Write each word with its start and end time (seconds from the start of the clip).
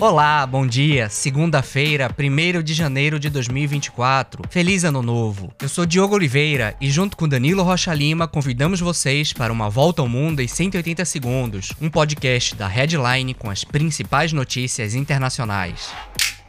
Olá, 0.00 0.46
bom 0.46 0.64
dia. 0.64 1.08
Segunda-feira, 1.08 2.08
1 2.08 2.62
de 2.62 2.72
janeiro 2.72 3.18
de 3.18 3.28
2024. 3.28 4.44
Feliz 4.48 4.84
Ano 4.84 5.02
Novo. 5.02 5.52
Eu 5.60 5.68
sou 5.68 5.84
Diogo 5.84 6.14
Oliveira 6.14 6.76
e, 6.80 6.88
junto 6.88 7.16
com 7.16 7.28
Danilo 7.28 7.64
Rocha 7.64 7.92
Lima, 7.92 8.28
convidamos 8.28 8.78
vocês 8.78 9.32
para 9.32 9.52
uma 9.52 9.68
volta 9.68 10.00
ao 10.00 10.08
mundo 10.08 10.38
em 10.38 10.46
180 10.46 11.04
segundos, 11.04 11.72
um 11.82 11.90
podcast 11.90 12.54
da 12.54 12.68
Headline 12.68 13.34
com 13.34 13.50
as 13.50 13.64
principais 13.64 14.32
notícias 14.32 14.94
internacionais. 14.94 15.90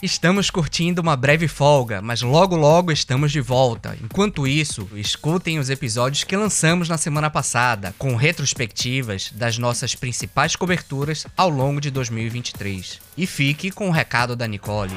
Estamos 0.00 0.48
curtindo 0.48 1.02
uma 1.02 1.16
breve 1.16 1.48
folga, 1.48 2.00
mas 2.00 2.22
logo 2.22 2.54
logo 2.54 2.92
estamos 2.92 3.32
de 3.32 3.40
volta. 3.40 3.98
Enquanto 4.00 4.46
isso, 4.46 4.88
escutem 4.94 5.58
os 5.58 5.70
episódios 5.70 6.22
que 6.22 6.36
lançamos 6.36 6.88
na 6.88 6.96
semana 6.96 7.28
passada, 7.28 7.92
com 7.98 8.14
retrospectivas 8.14 9.32
das 9.34 9.58
nossas 9.58 9.96
principais 9.96 10.54
coberturas 10.54 11.26
ao 11.36 11.50
longo 11.50 11.80
de 11.80 11.90
2023. 11.90 13.00
E 13.16 13.26
fique 13.26 13.72
com 13.72 13.88
o 13.88 13.92
recado 13.92 14.36
da 14.36 14.46
Nicole. 14.46 14.96